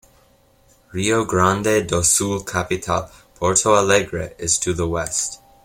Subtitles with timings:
[0.93, 5.39] Rio Grande do Sul capital, Porto Alegre, is to the west.